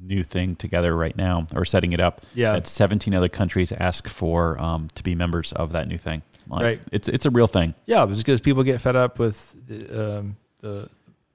[0.00, 2.20] new thing together right now, or setting it up.
[2.34, 2.52] Yeah.
[2.54, 6.22] That 17 other countries ask for um, to be members of that new thing.
[6.48, 6.82] Like, Right.
[6.92, 7.74] It's it's a real thing.
[7.86, 10.88] Yeah, it's because people get fed up with the, um, the,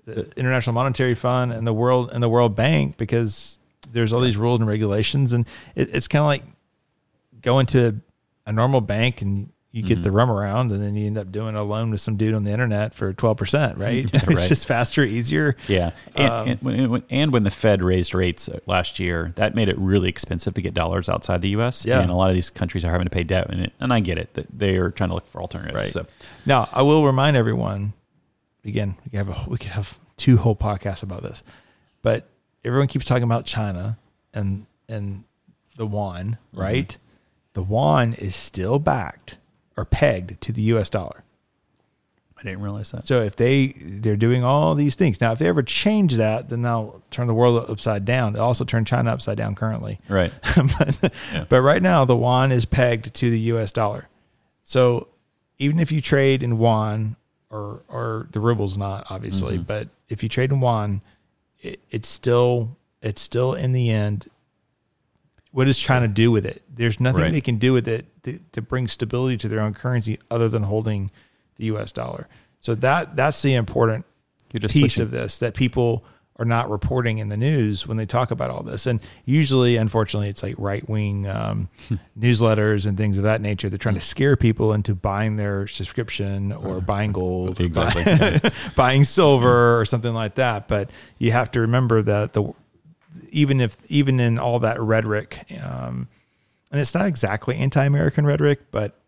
[0.06, 3.58] the International Monetary Fund and the World and the World Bank because
[3.92, 6.44] there's all these rules and regulations, and it, it's kind of like
[7.42, 8.00] going to
[8.46, 10.04] a normal bank and you get Mhm.
[10.04, 12.44] the rum around, and then you end up doing a loan with some dude on
[12.44, 14.10] the internet for twelve percent, right?
[14.14, 15.56] Yeah, it's just faster, easier.
[15.68, 15.92] Yeah.
[16.16, 19.70] And, Um, and, when- and when the Fed raised rates uh, last year, that made
[19.70, 21.86] it really expensive to get dollars outside the U.S.
[21.86, 22.00] Yeah.
[22.02, 24.00] And a lot of these countries are having to pay debt, and, it, and I
[24.00, 25.76] get it that they are trying to look for alternatives.
[25.76, 25.92] Right.
[25.94, 26.08] So
[26.48, 27.94] Now, I will remind everyone.
[28.66, 31.44] Again, we could have a we could have two whole podcasts about this,
[32.02, 32.28] but
[32.66, 33.98] everyone keeps talking about China
[34.34, 35.24] and and
[35.78, 36.60] the yuan, Mm-hmm.
[36.60, 36.98] right?
[37.54, 39.38] The yuan is still backed
[39.80, 40.90] or pegged to the U.S.
[40.90, 41.24] dollar.
[42.38, 43.06] I didn't realize that.
[43.08, 46.62] So if they they're doing all these things now, if they ever change that, then
[46.62, 48.36] they'll turn the world upside down.
[48.36, 50.00] It also turned China upside down currently.
[50.08, 50.32] Right.
[50.56, 51.46] but, Yeah.
[51.50, 54.08] but right now the yuan is pegged to the US dollar.
[54.64, 55.08] So
[55.58, 57.16] even if you trade in yuan
[57.50, 59.68] or or the ruble's not obviously, Mhm.
[59.68, 61.02] but if you trade in yuan,
[61.62, 64.30] it, it's still it's still in the end
[65.52, 66.62] what does China do with it?
[66.74, 67.32] There's nothing Right.
[67.32, 70.64] they can do with it to, to bring stability to their own currency other than
[70.64, 71.12] holding
[71.58, 72.28] the US dollar.
[72.60, 74.06] So that that's the important
[74.52, 76.04] piece switching- of this that people
[76.38, 78.88] are not reporting in the news when they talk about all this.
[78.88, 81.68] And usually, unfortunately, it's like right wing um,
[82.18, 83.68] newsletters and things of that nature.
[83.70, 88.06] They're trying to scare people into buying their subscription or buying gold, Exactly.
[88.06, 88.50] buy- Yeah.
[88.78, 90.70] buying silver or something like that.
[90.70, 92.54] But you have to remember that the
[93.32, 96.08] even if even in all that rhetoric, um,
[96.72, 99.00] and it's not exactly anti-American rhetoric, but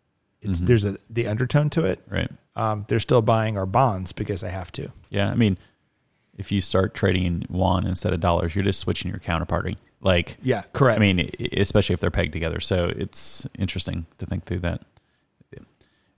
[0.42, 0.66] it's Mhm.
[0.68, 2.00] there's a the undertone to it.
[2.10, 2.30] Right.
[2.56, 4.92] Um, they're still buying our bonds because they have to.
[5.10, 5.58] Yeah, I mean,
[6.38, 9.78] if you start trading in yuan instead of dollars, you're just switching your counterparty.
[10.02, 11.00] Like, Yeah, correct.
[11.00, 12.60] I mean, especially if they're pegged together.
[12.60, 14.82] So it's interesting to think through that.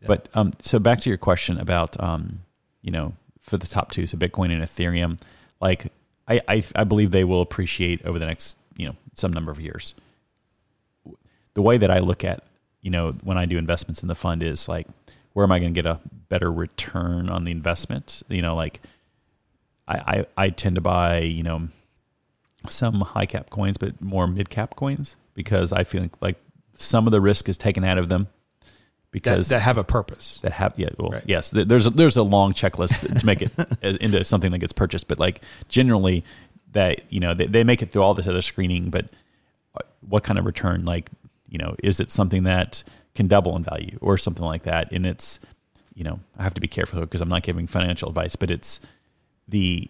[0.06, 2.42] But um, so back to your question about um,
[2.82, 5.18] you know, for the top two, so Bitcoin and Ethereum,
[5.62, 5.94] like
[6.28, 9.62] I, I I believe they will appreciate over the next you know some number of
[9.62, 9.96] years.
[11.56, 12.44] The way that I look at
[12.82, 14.88] you know when I do investments in the fund is like,
[15.34, 18.22] where am I going to get a better return on the investment?
[18.30, 18.82] You know, like
[19.88, 21.68] I, I, I tend to buy, you know,
[22.70, 26.38] some high cap coins, but more mid cap coins because I feel like
[26.76, 28.28] some of the risk is taken out of them
[29.12, 30.40] because that have a purpose.
[30.42, 31.24] that have yeah well Right.
[31.28, 33.52] yes there's a, there's a long checklist to make it
[34.02, 36.24] into something that gets purchased but like generally
[36.72, 39.06] that you know they, they make it through all this other screening but
[39.76, 41.12] uh, what kind of return like
[41.54, 42.84] you know is it something that
[43.16, 45.40] can double in value or something like that and it's
[45.94, 48.82] you know i have to be careful because i'm not giving financial advice but it's
[49.48, 49.90] the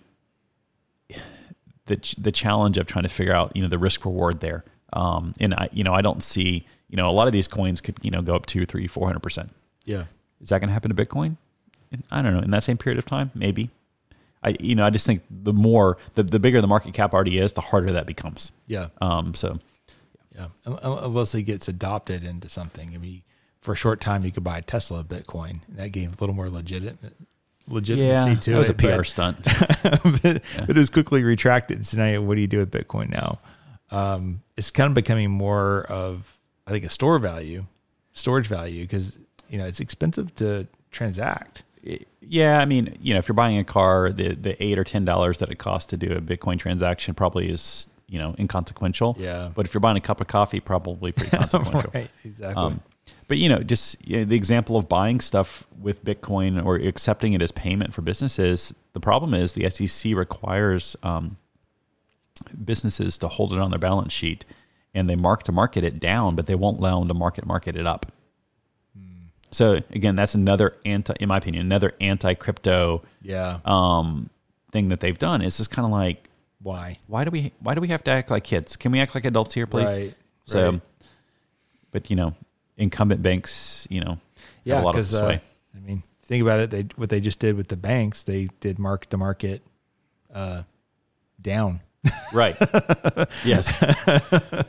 [1.87, 5.33] the the challenge of trying to figure out you know the risk reward there Um,
[5.39, 7.97] and I, you know, I don't see, you know, a lot of these coins could,
[8.03, 9.49] you know, go up two, three, four hundred percent.
[9.85, 10.05] Yeah.
[10.39, 11.37] Is that going to happen to Bitcoin?
[12.11, 12.43] I don't know.
[12.43, 13.71] In that same period of time, maybe.
[14.43, 17.39] I, you know, I just think the more, the, the bigger the market cap already
[17.39, 18.51] is, the harder that becomes.
[18.67, 18.89] Yeah.
[19.01, 19.59] Um, so
[20.35, 20.47] Yeah.
[20.65, 22.93] Un- un- Unless it gets adopted into something.
[22.93, 23.21] I mean,
[23.61, 25.61] for a short time, you could buy a Tesla Bitcoin.
[25.69, 26.97] That gave a little more legit
[27.67, 29.37] legitimacy yeah, to that was a PR but- stunt.
[29.83, 31.85] but, but it was quickly retracted.
[31.85, 33.39] So now, what do you do with Bitcoin now?
[33.91, 37.65] Um, it's kind of becoming more of, I think, a store value,
[38.13, 39.19] storage value, because
[39.49, 41.63] you know it's expensive to transact.
[42.21, 45.05] Yeah, I mean, you know, if you're buying a car, the the eight or ten
[45.05, 49.15] dollars that it costs to do a Bitcoin transaction probably is you know inconsequential.
[49.19, 49.51] Yeah.
[49.53, 51.91] But if you're buying a cup of coffee, probably pretty consequential.
[51.93, 52.63] right, exactly.
[52.63, 52.81] Um,
[53.27, 57.33] but you know, just you know, the example of buying stuff with Bitcoin or accepting
[57.33, 58.73] it as payment for businesses.
[58.93, 61.37] The problem is the SEC requires um,
[62.63, 64.45] businesses to hold it on their balance sheet,
[64.93, 67.75] and they mark to market it down, but they won't allow them to market market
[67.75, 68.11] it up.
[69.53, 73.59] So again, that's another anti, in my opinion, another anti crypto yeah.
[73.65, 74.29] um,
[74.71, 75.41] thing that they've done.
[75.41, 76.29] is just kind of like,
[76.63, 76.97] Why?
[77.07, 78.77] why do we why do we have to act like kids?
[78.77, 79.89] Can we act like adults here, please?
[79.97, 80.15] Right.
[80.45, 80.81] So, right.
[81.91, 82.33] but you know,
[82.77, 84.19] incumbent banks, you know, have
[84.63, 85.37] yeah, a lot of because uh.
[85.75, 86.69] I mean, think about it.
[86.71, 88.23] They what they just did with the banks.
[88.23, 89.61] They did mark the market
[90.33, 90.63] uh,
[91.41, 91.81] down.
[92.33, 92.57] right?
[93.45, 93.71] yes,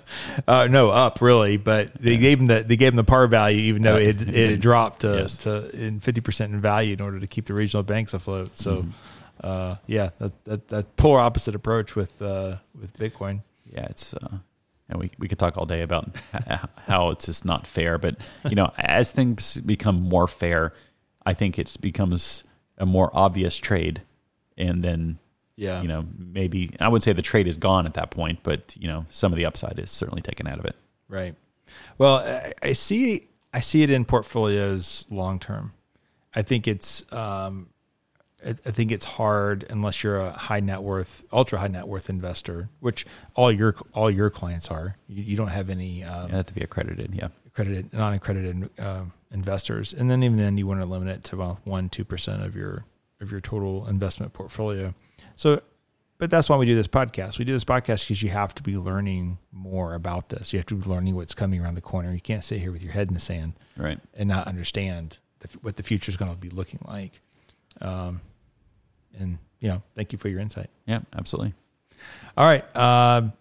[0.48, 3.58] Uh, no, up really, but they gave them the they gave them the par value,
[3.58, 4.08] even though Yeah.
[4.10, 5.38] it it dropped to, Yes.
[5.38, 8.56] to in fifty percent in value in order to keep the regional banks afloat.
[8.56, 8.90] So, Mm-hmm.
[9.44, 13.42] Uh, yeah, that, that that polar opposite approach with uh, with Bitcoin.
[13.70, 13.86] yeah.
[13.90, 14.38] It's uh,
[14.88, 16.16] and we we could talk all day about
[16.86, 17.98] how it's just not fair.
[17.98, 18.16] But
[18.48, 20.72] you know, as things become more fair,
[21.26, 22.44] I think it becomes
[22.78, 24.02] a more obvious trade,
[24.56, 25.18] and then
[25.56, 28.74] Yeah, you know maybe I would say the trade is gone at that point, but
[28.78, 30.76] you know some of the upside is certainly taken out of it.
[31.08, 31.34] Right.
[31.98, 33.28] Well, I, I see.
[33.52, 35.72] I see it in portfolios long term.
[36.34, 37.04] I think it's.
[37.12, 37.68] Um,
[38.44, 42.10] I, I think it's hard unless you're a high net worth, ultra high net worth
[42.10, 44.96] investor, which all your all your clients are.
[45.08, 47.14] You, you don't have any um, You have to be accredited.
[47.14, 47.28] Yeah.
[47.46, 51.58] accredited, non-accredited uh, investors, and then even then, you want to limit it to about
[51.64, 52.84] one, two percent of your
[53.20, 54.92] of your total investment portfolio.
[55.36, 55.62] So,
[56.18, 57.38] but that's why we do this podcast.
[57.38, 60.52] We do this podcast because you have to be learning more about this.
[60.52, 62.12] You have to be learning what's coming around the corner.
[62.12, 63.98] You can't sit here with your head in the sand Right.
[64.14, 67.20] and not understand the, what the future is going to be looking like.
[67.80, 68.20] Um,
[69.18, 70.68] and you know, thank you for your insight.
[70.86, 71.00] Yeah.
[71.16, 71.54] Absolutely.
[72.36, 72.64] All right.
[72.76, 73.32] Um,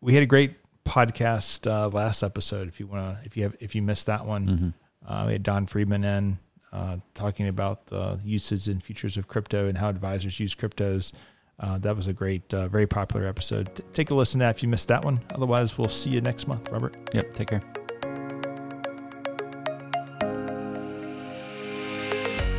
[0.00, 2.68] we had a great podcast uh, last episode.
[2.68, 4.74] If you want to, if you have, if you missed that one,
[5.06, 6.38] uh, we had Don Friedman in
[6.72, 11.12] uh, talking about the uses and features of crypto and how advisors use cryptos.
[11.60, 13.74] Uh, that was a great, uh, very popular episode.
[13.74, 15.20] T- take a listen to that if you missed that one.
[15.34, 16.94] Otherwise, we'll see you next month, Robert.
[17.14, 17.34] Yep.
[17.34, 17.87] Take care.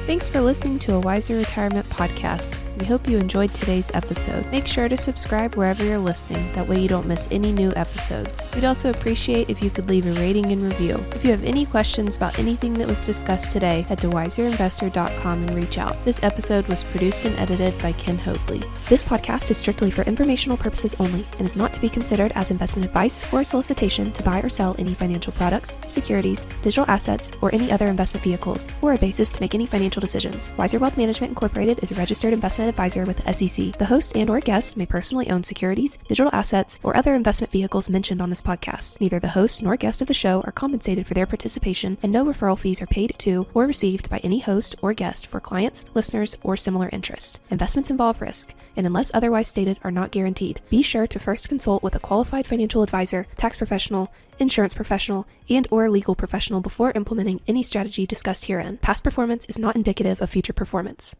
[0.09, 2.57] Thanks for listening to a Wiser Retirement podcast.
[2.79, 4.49] We hope you enjoyed today's episode.
[4.51, 8.47] Make sure to subscribe wherever you're listening, that way you don't miss any new episodes.
[8.55, 10.95] We'd also appreciate if you could leave a rating and review.
[11.11, 15.55] If you have any questions about anything that was discussed today, head to wiserinvestor.com and
[15.55, 15.97] reach out.
[16.05, 18.63] This episode was produced and edited by Ken Hoadley.
[18.87, 22.49] This podcast is strictly for informational purposes only and is not to be considered as
[22.49, 27.29] investment advice or a solicitation to buy or sell any financial products, securities, digital assets,
[27.41, 30.53] or any other investment vehicles, or a basis to make any financial decisions.
[30.57, 33.77] Wiser Wealth Management Incorporated is a registered investment advisor with the SEC.
[33.77, 37.89] The host and or guest may personally own securities, digital assets, or other investment vehicles
[37.89, 39.01] mentioned on this podcast.
[39.01, 42.23] Neither the host nor guest of the show are compensated for their participation, and no
[42.23, 46.37] referral fees are paid to or received by any host or guest for clients, listeners,
[46.43, 47.39] or similar interests.
[47.49, 50.61] Investments involve risk, and unless otherwise stated, are not guaranteed.
[50.69, 55.67] Be sure to first consult with a qualified financial advisor, tax professional, insurance professional, and
[55.71, 58.77] or legal professional before implementing any strategy discussed herein.
[58.77, 61.15] Past performance is not indicative of future performance.